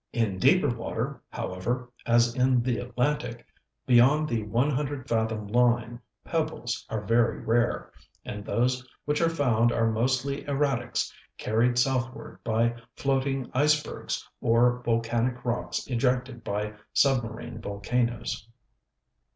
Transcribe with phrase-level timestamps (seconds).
[0.13, 3.45] In deeper water, however, as in the Atlantic,
[3.85, 7.91] beyond the 100 fathom line pebbles are very rare,
[8.25, 15.45] and those which are found are mostly erratics carried southward by floating icebergs, or volcanic
[15.45, 18.47] rocks ejected by submarine volcanoes.